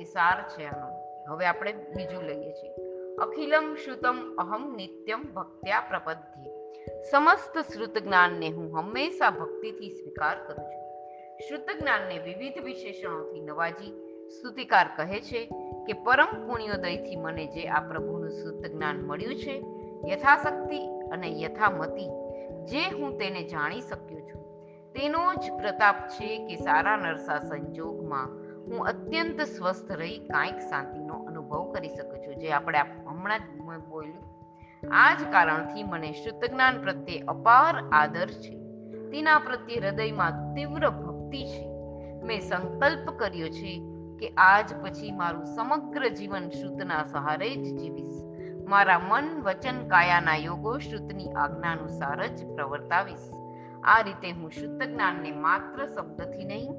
એ 0.00 0.04
સાર 0.04 0.48
છે 0.48 0.66
આનો. 0.66 0.96
હવે 1.28 1.46
આપણે 1.46 1.72
બીજું 1.72 2.22
લઈએ 2.22 2.52
છીએ. 2.52 2.85
અખિલમ 3.24 3.76
શ્રુતમ 3.76 4.18
અહમ 4.38 4.64
નિત્યમ 4.76 5.22
ભક્ત્યા 5.34 5.80
પ્રપદ્યે 5.80 6.50
સમસ્ત 7.10 7.54
શ્રુત 7.72 7.94
જ્ઞાનને 7.98 8.50
હું 8.50 8.66
હંમેશા 8.74 9.30
ભક્તિથી 9.30 9.90
સ્વીકાર 9.90 10.36
કરું 10.46 10.56
છું। 10.56 10.82
શ્રુત 11.46 11.70
જ્ઞાનને 11.80 12.18
વિવિધ 12.18 12.58
વિશેષણોથી 12.64 13.40
નવાજી, 13.40 13.92
સ્તુતિકાર 14.30 14.86
કહે 14.96 15.20
છે 15.20 15.40
કે 15.86 15.92
પરમ 15.92 16.32
પુણ્યોદયથી 16.46 17.16
મને 17.16 17.46
જે 17.46 17.64
આ 17.68 17.80
પ્રભુનું 17.80 18.30
શુદ્ધ 18.30 18.66
જ્ઞાન 18.68 18.96
મળ્યું 18.96 19.34
છે, 19.34 19.54
યથાશક્તિ 20.12 20.80
અને 21.10 21.28
યથામતી, 21.42 22.10
જે 22.64 22.82
હું 22.90 23.18
તેને 23.18 23.42
જાણી 23.44 23.80
શક્યો 23.80 24.20
છું, 24.20 24.42
તેનો 24.94 25.34
જ 25.34 25.44
પ્રતાપ 25.58 25.96
છે 26.08 26.28
કે 26.46 26.56
સારા 26.56 26.96
નરસા 26.96 27.40
સંજોગમાં 27.40 28.28
હું 28.66 28.86
અત્યંત 28.86 29.40
સ્વસ્થ 29.40 29.90
રહી 29.92 30.18
કાંઈક 30.18 30.60
શાંતિનો 30.60 31.05
અનુભવ 31.46 31.72
કરી 31.72 31.88
શકું 31.88 32.18
છું, 32.18 32.36
જે 32.36 32.52
આપણે 32.52 32.78
હમણાં 32.78 33.38
જ 33.38 33.88
બોલ્યું. 33.88 34.24
આ 34.92 35.14
જ 35.14 35.24
કારણથી 35.32 35.82
મને 35.82 36.12
શુદ્ધ 36.12 36.44
જ્ઞાન 36.44 36.82
પ્રત્યે 36.82 37.18
અપાર 37.18 37.74
આદર 37.92 38.26
છે. 38.26 38.54
તેના 39.10 39.38
પ્રત્યે 39.38 39.78
હૃદયમાં 39.78 40.54
તીવ્ર 40.54 40.90
ભક્તિ 40.90 41.44
છે. 41.44 41.64
મેં 42.22 42.40
સંકલ્પ 42.40 43.10
કર્યો 43.18 43.48
છે 43.48 43.72
કે 44.18 44.28
આજ 44.28 44.74
પછી 44.82 45.10
મારું 45.10 45.44
સમગ્ર 45.44 46.08
જીવન 46.08 46.50
શુદ્ધના 46.50 47.04
સહારે 47.04 47.50
જ 47.54 47.78
જીવીશ. 47.78 48.18
મારા 48.68 48.98
મન 48.98 49.42
વચન 49.42 49.88
કાયાના 49.88 50.36
યોગો 50.36 50.78
શુદ્ધની 50.78 51.32
આજ્ઞાનુસાર 51.32 52.26
જ 52.26 52.46
પ્રવર્તાવીશ. 52.54 53.30
આ 53.84 54.00
રીતે 54.00 54.30
હું 54.30 54.50
શુદ્ધ 54.50 54.82
જ્ઞાનને 54.82 55.32
માત્ર 55.32 55.86
શબ્દથી 55.86 56.44
નહીં, 56.44 56.72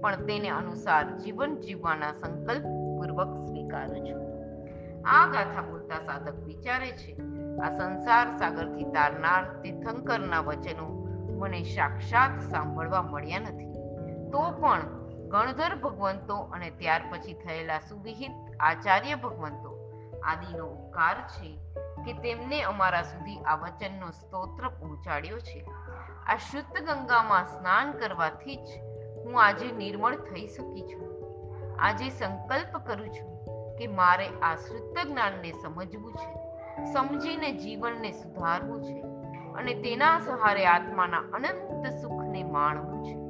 પણ 0.00 0.16
તેને 0.16 0.48
અનુસાર 0.48 1.04
જીવન 1.18 1.56
જીવવાના 1.56 2.12
સંકલ્પ 2.12 2.62
પૂર્વક 2.98 3.32
સ્વીકારું 3.72 4.06
છું. 4.06 5.06
આ 5.06 5.26
ગાથા 5.26 5.62
બોલતા 5.62 5.98
સાધક 5.98 6.34
વિચારે 6.34 6.90
છે, 6.90 7.12
આ 7.62 7.70
સંસાર 7.70 8.38
સાગરથી 8.38 8.84
તારનાર 8.84 9.62
તીર્થંકરના 9.62 10.40
વચનો 10.40 11.06
મને 11.38 11.62
સાક્ષાત 11.62 12.40
સાંભળવા 12.40 13.02
મળ્યા 13.02 13.38
નથી. 13.38 13.72
તો 14.30 14.50
પણ 14.50 14.80
ગણધર 15.28 15.74
ભગવંતો 15.74 16.36
અને 16.36 16.70
ત્યાર 16.70 17.00
પછી 17.10 17.34
થયેલા 17.34 17.78
સુવિહિત 17.78 18.56
આચાર્ય 18.60 19.14
ભગવંતો 19.14 19.72
આદિનો 20.24 20.66
ઉપકાર 20.66 21.14
છે 21.14 21.58
કે 22.04 22.12
તેમને 22.12 22.62
અમારા 22.62 23.02
સુધી 23.02 23.38
આ 23.38 23.54
વચનનો 23.54 24.10
સ્તોત્ર 24.10 24.68
પહોંચાડ્યો 24.68 25.38
છે. 25.38 25.66
આ 26.26 26.36
શુદ્ધ 26.36 26.82
ગંગામાં 26.82 27.44
સ્નાન 27.44 27.92
કરવાથી 27.92 28.56
જ 28.56 28.68
હું 29.24 29.42
આજે 29.44 29.72
નિર્મળ 29.72 30.16
થઈ 30.16 30.46
શકી 30.46 30.82
છું. 30.82 31.12
આજે 31.78 32.08
સંકલ્પ 32.08 32.86
કરું 32.86 33.08
છું 33.08 33.41
કે 33.78 33.86
મારે 33.86 34.28
આ 34.42 34.56
શુદ્ધ 34.56 35.10
જ્ઞાનને 35.10 35.52
સમજવું 35.52 36.12
છે, 36.12 36.42
સમજીને 36.92 37.52
જીવનને 37.52 38.12
સુધારવું 38.12 38.82
છે 38.82 39.02
અને 39.52 39.74
તેના 39.74 40.18
સહારે 40.18 40.66
આત્માના 40.66 41.18
અનંત 41.18 41.86
સુખને 41.86 42.44
માણવું 42.44 43.04
છે. 43.04 43.22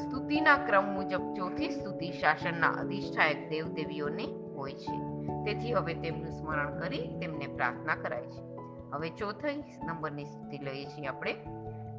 સ્તુતિના 0.00 0.56
ક્રમ 0.56 0.94
મુજબ 0.94 1.34
ચોથી 1.34 1.70
સ્તુતિ 1.70 2.12
શાસનના 2.12 2.68
અધિષ્ઠાયક 2.68 3.48
દેવદેવીઓને 3.48 4.24
હોય 4.56 4.74
છે. 4.74 4.96
તેથી 5.44 5.72
હવે 5.72 5.94
તેમનું 5.94 6.30
સ્મરણ 6.30 6.78
કરી 6.78 7.18
તેમને 7.20 7.46
પ્રાર્થના 7.46 7.96
કરાય 7.96 8.26
છે. 8.26 8.42
હવે 8.92 9.10
ચોથી 9.10 9.64
નંબરની 9.86 10.24
સ્તુતિ 10.24 10.58
લઈએ 10.58 10.84
છીએ 10.84 11.06
આપણે. 11.06 11.34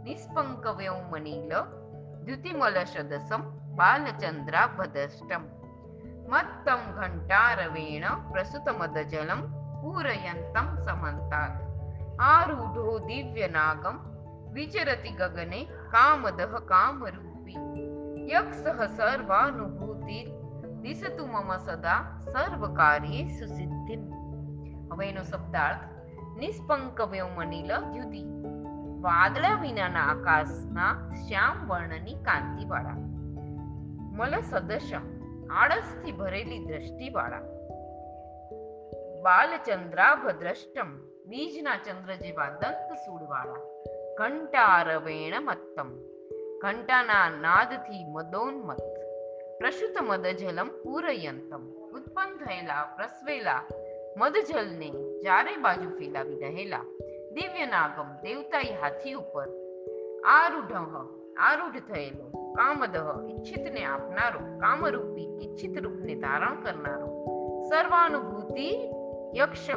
નિષ્પંકવ્યૌ 0.04 0.94
મનીલ 1.10 1.54
દ્યુતિમલ 2.26 2.84
સદસમ 2.84 3.65
ભદષ્ટમ 3.78 5.46
મત્તમ 6.28 6.84
ઘંટારવેણ 6.98 8.06
પ્રસુતમદજલમ 8.30 9.42
પૂરયંતમ 9.82 10.70
સમંતાત 10.80 11.56
આરૂઢો 12.26 12.94
દિવ્યનાગમ 13.08 13.98
વિચરતિ 14.52 15.12
ગગને 15.14 15.62
કામદહ 15.92 16.56
કામરૂપી 16.66 17.86
યક્ષ 18.30 18.64
સર્વાનુભૂતિ 18.94 20.20
દિશતુ 20.82 21.28
મમ 21.28 21.52
સદા 21.60 22.00
સર્વકાર્યે 22.28 23.26
સુસિદ્ધિમ 23.34 24.06
હવે 24.92 25.10
એનો 25.10 25.24
શબ્દાર્થ 25.24 25.84
નિષ્પંકવ્યો 26.38 27.28
મનીલ 27.34 27.74
દ્યુતિ 27.88 28.24
વાદળા 29.02 29.58
વિનાના 29.58 30.08
આકાશના 30.08 30.94
શ્યામ 31.18 31.60
વર્ણની 31.68 32.18
કાંતિવાળા 32.24 33.05
મલ 34.16 34.42
સદશમ 34.42 35.02
આળસથી 35.48 36.12
ભરેલી 36.12 36.66
દ્રષ્ટિવાળા. 36.66 37.42
બાલચંદ્રાભદ્રષ્ટમ, 39.22 40.98
બીજના 41.26 41.78
ચંદ્ર 41.78 42.16
જેવા 42.16 42.50
દંત 42.50 42.94
સૂળવાળા. 42.94 43.56
ઘંટારવેણ 44.18 45.42
મત્તમ, 45.42 45.90
ઘંટાના 46.62 47.30
નાદથી 47.30 48.12
મદોન્મત 48.12 48.82
પ્રશુત 49.58 49.98
મદજલમ 50.02 50.68
પૂરયંતમ, 50.68 51.68
ઉત્પન્ન 51.68 52.46
થયેલા, 52.46 52.84
પ્રસવેલા. 52.84 53.62
મદજલને 54.18 54.92
ચારે 55.22 55.58
બાજુ 55.58 55.90
ફેલાવી 55.90 56.40
રહેલા. 56.40 56.80
દિવ્ય 57.34 57.66
નાગમ 57.66 58.22
દેવતાઈ 58.22 58.76
હાથી 58.82 59.14
ઉપર. 59.14 59.48
આરૂઢ 60.28 60.72
આરૂઢ 61.38 61.80
થયેલો 61.80 62.45
કામદહ 62.56 63.30
ઈચ્છિતને 63.30 63.86
આપનારો, 63.86 64.40
કામરૂપી 64.40 65.40
ઈચ્છિત 65.44 65.84
રૂપને 65.84 66.16
ધારણ 66.16 66.56
કરનારો. 66.56 67.26
સર્વાનુભૂતિ 67.70 68.94
યક્ષ. 69.36 69.70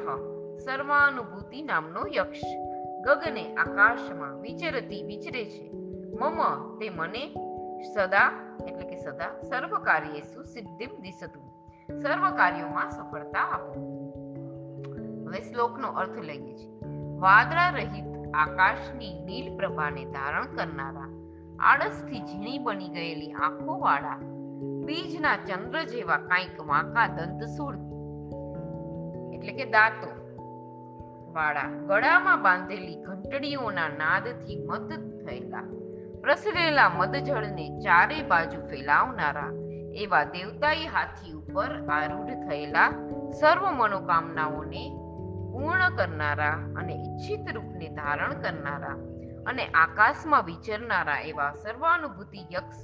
સર્વાનુભૂતિ 0.65 1.63
નામનો 1.63 2.01
યક્ષ. 2.17 2.41
ગગને 3.01 3.55
આકાશમાં 3.55 4.41
વિચરતી 4.41 5.03
વિચરે 5.03 5.45
છે. 5.45 5.73
મમ 6.21 6.79
તે 6.79 6.91
મને 6.91 7.35
સદા, 7.95 8.57
એટલે 8.67 8.89
કે 8.89 8.97
સદા, 8.97 9.41
સર્વ 9.43 9.79
કાર્યેસુ 9.79 10.43
સિદ્ધિમ 10.43 11.01
દિશતું 11.01 11.49
સર્વ 12.01 12.37
કાર્યોમાં 12.37 12.91
સફળતા 12.91 13.41
આપો. 13.41 13.99
હવે 15.27 15.41
શ્લોકનો 15.41 15.89
અર્થ 15.89 16.19
લઈએ 16.19 16.57
છીએ. 16.57 16.81
વાદળા 17.19 17.71
રહિત 17.71 18.05
આકાશની 18.35 19.25
નીલ 19.25 19.57
પ્રભાને 19.57 20.05
ધારણ 20.05 20.47
કરનારા 20.47 21.18
આળસથી 21.61 22.21
ઝીણી 22.21 22.59
બની 22.59 22.89
ગયેલી 22.89 23.33
આંખો 23.33 23.79
વાળા 23.79 24.19
બીજના 24.85 25.37
ચંદ્ર 25.37 25.85
જેવા 25.85 26.17
કાંઈક 26.17 26.67
વાંકા 26.67 27.07
દંતસૂળ 27.07 27.75
એટલે 29.35 29.53
કે 29.53 29.65
દાંતો 29.65 30.11
વાળા 31.33 31.63
ગળામાં 31.63 32.43
બાંધેલી 32.43 32.97
ઘંટડીઓના 32.97 33.89
નાદથી 33.89 34.67
મત 34.67 34.93
થયેલા, 35.27 35.63
પ્રસરેલા 36.21 36.89
મદજળને 36.89 37.81
ચારે 37.81 38.23
બાજુ 38.23 38.61
ફેલાવનારા 38.67 39.51
એવા 39.95 40.25
દેવતાઈ 40.25 40.87
હાથી 40.87 41.33
ઉપર 41.33 41.89
આરૂઢ 41.91 42.49
થયેલા 42.49 42.91
સર્વ 43.41 43.71
મનોકામનાઓને 43.71 44.89
પૂર્ણ 45.53 45.97
કરનારા 45.97 46.53
અને 46.53 46.93
ઈચ્છિત 46.93 47.55
રૂપને 47.55 47.89
ધારણ 47.89 48.33
કરનારા 48.33 48.97
અને 49.49 49.67
આકાશમાં 49.67 50.45
વિચરનારા 50.45 51.21
એવા 51.21 51.53
સર્વાનુભૂતિ 51.53 52.39
યક્ષ 52.53 52.77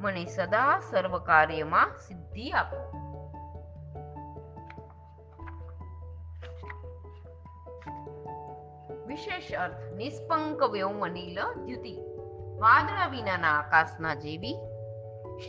મને 0.00 0.24
સદા 0.24 0.80
સર્વ 0.90 1.18
કાર્યમાં 1.18 1.98
સિદ્ધિ 1.98 2.50
આપો. 2.50 2.76
વિશેષ 9.06 9.52
અર્થ, 9.52 9.94
નિષ્પંક 9.96 10.62
વ્યોમનીલ 10.62 11.38
દ્યુતિ. 11.64 11.98
વાદળા 12.58 13.06
વિનાના 13.06 13.58
આકાશના 13.58 14.14
જેવી, 14.14 14.54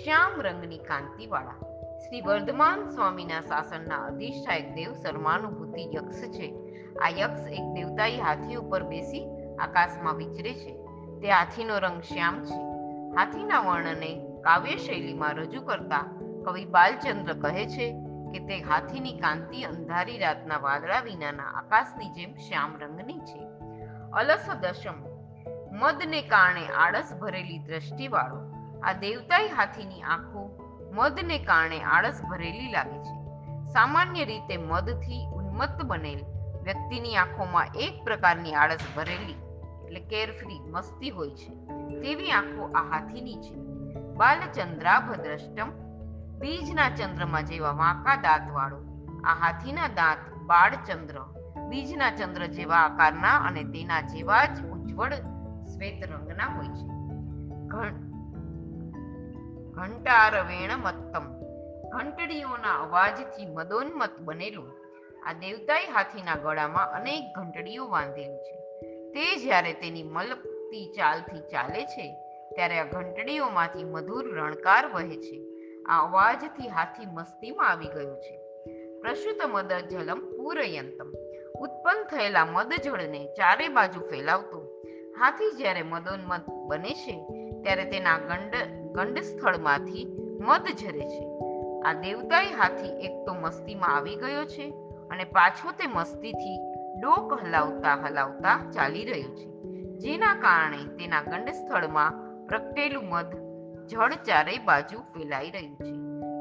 શ્યામ 0.04 0.42
રંગની 0.42 0.78
કાંતિવાળા. 0.78 1.56
શ્રી 2.00 2.22
વર્ધમાન 2.22 2.90
સ્વામીના 2.90 3.42
શાસનના 3.42 4.06
અધિષ્ઠાયક 4.06 4.74
દેવ, 4.74 4.94
સર્વાનુભૂતિ 4.94 5.96
યક્ષ 5.96 6.22
છે. 6.22 6.54
આ 7.02 7.10
યક્ષ 7.10 7.42
એક 7.42 7.74
દેવતાઈ 7.74 8.20
હાથી 8.20 8.56
ઉપર 8.56 8.84
બેસી 8.84 9.35
આકાશમાં 9.58 10.16
વિચરે 10.16 10.54
છે. 10.54 10.86
તે 11.22 11.32
હાથીનો 11.32 11.80
રંગ 11.80 12.02
શ્યામ 12.02 12.46
છે. 12.46 12.76
હાથીના 13.16 13.60
વર્ણને 13.60 14.22
કાવ્ય 14.44 14.78
શૈલીમાં 14.78 15.34
રજૂ 15.34 15.62
કરતા 15.62 16.06
કવિ 16.46 16.66
બાલચંદ્ર 16.66 17.34
કહે 17.34 17.66
છે 17.66 17.94
કે 18.32 18.40
તે 18.40 18.62
હાથીની 18.62 19.14
કાંતિ 19.14 19.64
અંધારી 19.64 20.18
રાતના 20.18 20.58
વાદળા 20.58 21.00
વિનાના 21.00 21.44
આકાશની 21.44 22.10
જેમ 22.10 22.36
શ્યામ 22.36 22.78
રંગની 22.82 23.20
છે. 23.20 23.40
અલસ 24.14 24.50
દશમ. 24.62 24.94
મદને 25.72 26.22
કારણે 26.22 26.68
આળસ 26.68 27.14
ભરેલી 27.22 27.58
દ્રષ્ટિવાળો. 27.58 28.52
આ 28.84 28.94
દેવતાઈ 28.94 29.48
હાથીની 29.48 30.02
આંખો 30.02 30.60
મદને 30.94 31.40
કારણે 31.40 31.82
આળસ 31.82 32.22
ભરેલી 32.30 32.72
લાગે 32.72 33.00
છે. 33.00 33.26
સામાન્ય 33.74 34.26
રીતે 34.26 34.58
મદથી 34.58 35.28
ઉન્મત્ત 35.34 35.84
બનેલ 35.84 36.26
વ્યક્તિની 36.64 37.16
આંખોમાં 37.16 37.68
એક 37.76 38.04
પ્રકારની 38.04 38.54
આળસ 38.54 38.80
ભરેલી 38.96 39.45
એટલે 39.86 40.02
કેરફ્રી 40.12 40.60
મસ્તી 40.74 41.10
હોય 41.10 41.34
છે. 41.36 41.52
તેવી 42.04 42.32
આંખો 42.32 42.64
આ 42.72 42.86
હાથીની 42.92 43.40
છે 43.46 43.54
બાલચંદ્રાભદ્રષ્ટમ, 44.20 45.70
બીજના 46.40 46.90
ચંદ્રમાં 46.90 47.46
જેવા 47.46 47.76
વાંકા 47.82 48.18
દાંત 48.26 48.48
વાળો 48.56 48.80
આ 49.24 49.36
હાથીના 49.42 49.90
દાંત 50.00 50.24
બાળચંદ્ર, 50.50 51.18
બીજના 51.70 52.12
ચંદ્ર 52.12 52.44
જેવા 52.58 52.82
આકારના 52.88 53.38
અને 53.48 53.64
તેના 53.74 54.02
જેવા 54.14 54.46
જ 54.46 54.58
ઉજ્જવળ 54.74 55.16
શ્વેત 55.72 56.00
રંગના 56.10 56.50
હોય 56.56 56.72
છે. 56.78 56.86
ઘંટારવેણ 59.78 60.74
મત્તમ, 60.78 61.26
ઘંટડીઓના 61.94 62.78
અવાજથી 62.84 63.48
મદોન્મત 63.58 64.16
બનેલું 64.22 64.70
આ 65.28 65.34
દેવતાઈ 65.42 65.92
હાથીના 65.96 66.42
ગળામાં 66.44 66.94
અનેક 67.00 67.26
ઘંટડીઓ 67.36 67.86
બાંધેલી 67.88 68.44
છે. 68.46 68.56
તે 69.16 69.38
જ્યારે 69.38 69.74
તેની 69.74 70.04
મલકતી 70.04 70.94
ચાલથી 70.96 71.40
ચાલે 71.40 71.86
છે, 71.86 72.14
ત્યારે 72.56 72.80
આ 72.80 72.84
ઘંટડીઓમાંથી 72.84 73.84
મધુર 73.84 74.36
રણકાર 74.36 74.86
વહે 74.88 75.18
છે. 75.18 75.44
આ 75.84 76.08
અવાજથી 76.08 76.68
હાથી 76.68 77.06
મસ્તીમાં 77.06 77.70
આવી 77.70 77.88
ગયો 77.88 78.16
છે. 78.16 78.40
પ્રશુત 79.02 79.42
મદ 79.54 79.74
જલમ 79.74 80.20
પૂરયંતમ. 80.38 81.12
ઉત્પન્ન 81.60 82.18
થયેલા 82.18 82.46
મદજળને 82.46 83.26
ચારે 83.26 83.68
બાજુ 83.68 84.00
ફેલાવતો. 84.00 84.82
હાથી 85.20 85.52
જ્યારે 85.58 85.82
મદોન્મદ 85.82 86.42
બને 86.68 86.94
છે, 86.94 87.26
ત્યારે 87.64 87.86
તેના 87.86 88.20
ગંડ 88.20 88.56
ગંડ 88.92 89.20
સ્થળમાંથી 89.20 90.18
મદ 90.42 90.68
ઝરે 90.68 91.02
છે. 91.02 91.28
આ 91.86 91.94
દેવતાએ 91.94 92.54
હાથી 92.54 92.88
એક 92.88 93.26
તો 93.26 93.34
મસ્તીમાં 93.34 93.96
આવી 93.96 94.16
ગયો 94.16 94.46
છે 94.46 94.74
અને 95.10 95.24
પાછો 95.24 95.72
તે 95.72 95.88
મસ્તીથી 95.88 96.75
ડોક 97.06 97.34
હલાવતા 97.34 97.96
હલાવતા 97.96 98.72
ચાલી 98.72 99.06
રહ્યું 99.06 99.36
છે. 99.36 99.46
જેના 99.98 100.34
કારણે 100.34 100.78
તેના 100.78 101.22
ગંડ 101.22 101.50
સ્થળમાં 101.50 102.12
પ્રગટેલું 102.48 103.04
મધ 103.10 103.26
જળ 103.88 104.12
ચારે 104.12 104.58
બાજુ 104.66 105.00
ફેલાઈ 105.00 105.52
રહ્યું 105.52 105.76
છે. 105.76 105.92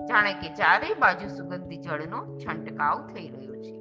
જાણે 0.07 0.33
કે 0.33 0.49
ચારે 0.55 0.95
બાજુ 0.95 1.29
સુગંધી 1.29 1.77
જળનો 1.77 2.39
છંટકાવ 2.39 3.07
થઈ 3.07 3.29
રહ્યો 3.29 3.55
છે. 3.55 3.79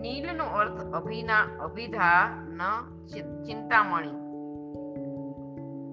નીલનો 0.00 0.44
અર્થ 0.44 0.80
અભિના, 0.80 1.40
અભિધાન 1.60 3.06
ચિંતામણી. 3.42 4.10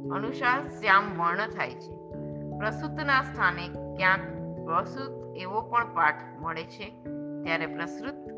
અનુસાર 0.10 0.68
શ્યામ 0.68 1.04
વર્ણ 1.18 1.48
થાય 1.48 1.70
છે. 1.70 1.92
પ્રસૂતના 2.58 3.24
સ્થાને 3.24 3.96
ક્યાંક 3.98 4.22
પ્રસૂત 4.66 5.38
એવો 5.38 5.62
પણ 5.62 5.94
પાઠ 5.94 6.22
મળે 6.40 6.64
છે. 6.64 7.04
ત્યારે 7.44 7.66
પ્રસૃત 7.66 8.14
પ્રસ 8.14 8.37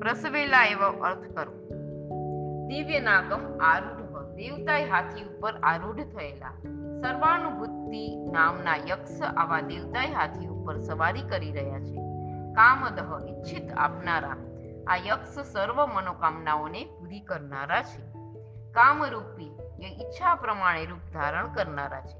પ્રસવેલા 0.00 0.64
એવો 0.64 0.88
અર્થ 1.02 1.26
કરો 1.30 1.52
દિવ્ય 2.68 3.00
નાગમ 3.00 3.42
આરૂઢ 3.62 4.00
દેવતાય 4.36 4.86
હાથી 4.86 5.24
ઉપર 5.24 5.54
આરૂઢ 5.62 6.04
થયેલા 6.14 6.54
સર્વાનુભૂતિ 7.02 8.02
નામના 8.32 8.76
યક્ષ 8.84 9.18
આવા 9.22 9.62
દેવતાય 9.62 10.14
હાથી 10.14 10.48
ઉપર 10.48 10.76
સવારી 10.80 11.22
કરી 11.22 11.52
રહ્યા 11.52 11.80
છે 11.80 12.06
કામદહ 12.54 13.00
ઈચ્છિત 13.28 13.74
આપનારા 13.76 14.38
આ 14.86 14.96
યક્ષ 14.96 15.34
સર્વ 15.44 15.78
મનોકામનાઓને 15.86 16.82
પૂરી 16.98 17.20
કરનારા 17.20 17.82
છે 17.82 18.02
કામરૂપી 18.72 19.52
એ 19.80 19.88
ઈચ્છા 19.88 20.36
પ્રમાણે 20.36 20.86
રૂપ 20.86 21.04
ધારણ 21.12 21.50
કરનારા 21.50 22.02
છે 22.02 22.16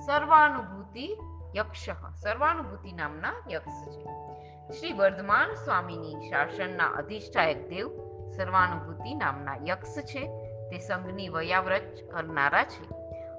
સર્વાનુભૂતિ 0.00 1.06
યક્ષ 1.54 1.86
સર્વાનુભૂતિ 2.14 2.92
નામના 2.92 3.34
યક્ષ 3.50 3.80
છે 3.94 4.29
શ્રી 4.70 4.92
વર્ધમાન 4.92 5.54
સ્વામીની 5.64 6.30
શાસનના 6.30 6.84
અધિષ્ઠાયક 6.84 7.68
દેવ 7.68 7.88
સર્વાનુભૂતિ 8.36 9.14
નામના 9.14 9.56
યક્ષ 9.68 9.96
છે. 9.98 10.22
તે 10.70 10.78
સંઘની 10.78 11.28
વયાવ્રત 11.28 11.96
કરનારા 12.10 12.64
છે 12.64 12.84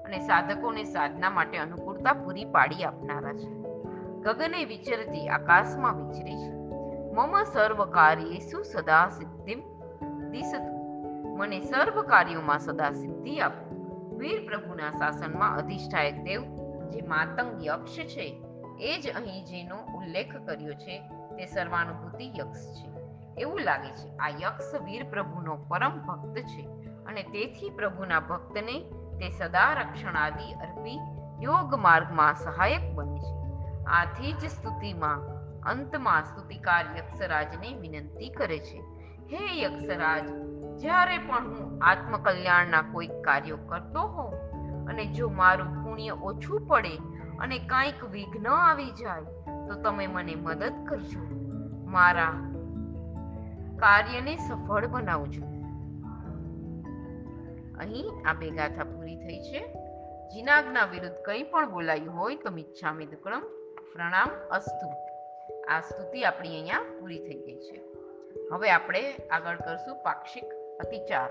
અને 0.02 0.18
સાધકોને 0.18 0.84
સાધના 0.84 1.30
માટે 1.30 1.58
અનુકૂળતા 1.58 2.12
પૂરી 2.12 2.44
પાડી 2.44 2.84
આપનારા 2.84 3.32
છે. 3.32 3.50
ગગને 4.20 4.64
વિચરતી 4.64 5.28
આકાશમાં 5.28 5.96
વિચરે 6.02 6.36
છે. 6.36 6.52
મમ 7.14 7.42
સર્વ 7.42 7.84
કાર્યેષુ 7.84 8.62
સદા 8.62 9.08
સિદ્ધિમ 9.08 9.60
દિશત 10.30 10.62
મને 11.38 11.60
સર્વ 11.60 12.02
કાર્યોમાં 12.02 12.58
સદા 12.58 12.92
સિદ્ધિ 12.92 13.38
આપ. 13.38 13.52
વીર 14.12 14.46
પ્રભુના 14.46 14.90
શાસનમાં 14.90 15.56
અધિષ્ઠાયક 15.56 16.22
દેવ 16.22 16.42
જે 16.90 17.00
માતંગ 17.00 17.66
યક્ષ 17.66 17.96
છે, 17.96 18.42
એ 18.80 19.00
જ 19.00 19.10
અહીં 19.10 19.44
જેનો 19.44 19.76
ઉલ્લેખ 19.94 20.36
કર્યો 20.46 20.72
છે 20.72 21.02
તે 21.36 21.46
સર્વાનુભૂતિ 21.46 22.26
યક્ષ 22.38 22.66
છે. 22.74 22.92
એવું 23.38 23.60
લાગે 23.60 23.90
છે, 23.90 24.16
આ 24.16 24.28
યક્ષ 24.28 24.74
વીર 24.84 25.04
પ્રભુનો 25.10 25.56
પરમ 25.56 25.98
ભક્ત 26.06 26.38
છે 26.38 26.66
અને 27.04 27.22
તેથી 27.22 27.70
પ્રભુના 27.70 28.20
ભક્તને 28.20 28.76
તે 29.20 29.30
સદા 29.30 29.72
રક્ષણ 29.72 30.16
આદિ 30.16 30.52
અર્પી 30.52 30.98
યોગ 31.42 31.74
માર્ગમાં 31.74 32.34
સહાયક 32.34 32.94
બને 32.94 33.20
છે. 33.20 33.42
આથી 33.84 34.32
જ 34.32 34.46
સ્તુતિમાં, 34.46 35.20
અંતમાં 35.60 36.24
સ્તુતિકાર 36.24 36.84
યક્ષરાજને 36.98 37.74
વિનંતી 37.74 38.28
કરે 38.28 38.58
છે, 38.58 38.80
હે 39.32 39.62
યક્ષરાજ, 39.62 40.28
જ્યારે 40.80 41.18
પણ 41.18 41.46
હું 41.46 41.84
આત્મકલ્યાણના 41.84 42.82
કોઈક 42.82 43.12
કાર્યો 43.24 43.56
કરતો 43.56 44.00
હોઉં 44.00 44.34
અને 44.86 45.06
જો 45.06 45.28
મારું 45.28 45.84
પુણ્ય 45.84 46.10
ઓછું 46.10 46.66
પડે 46.66 46.96
અને 47.40 47.58
કાંઈક 47.58 48.04
વિઘ્ન 48.04 48.48
આવી 48.48 48.90
જાય 48.90 49.41
તો 49.72 49.82
તમે 49.82 50.06
મને 50.06 50.34
મદદ 50.34 50.72
કરજો. 50.86 51.20
મારા 51.84 52.28
કાર્યને 53.76 54.36
સફળ 54.36 54.86
બનાવજો. 54.86 55.42
અહીં 57.78 58.28
આ 58.28 58.32
બે 58.32 58.50
ગાથા 58.50 58.84
પૂરી 58.84 59.16
થઈ 59.16 59.38
છે. 59.38 59.72
જીનાગના 60.28 60.84
વિરુદ્ધ 60.84 61.16
કંઈ 61.24 61.42
પણ 61.42 61.70
બોલાયું 61.70 62.16
હોય 62.16 62.36
તો 62.36 62.50
મિચ્છામી 62.50 63.06
દુક્કડમ 63.06 63.40
પ્રણામ, 63.92 64.28
અસ્તુ. 64.50 64.88
આ 65.68 65.80
સ્તુતિ 65.80 66.24
આપણી 66.24 66.48
અહીંયા 66.48 66.78
પૂરી 67.00 67.18
થઈ 67.18 67.42
ગઈ 67.42 67.56
છે. 67.56 67.84
હવે 68.52 68.70
આપણે 68.70 69.16
આગળ 69.16 69.56
કરશું 69.56 70.02
પાક્ષિક 70.02 70.44
અતિચાર. 70.80 71.30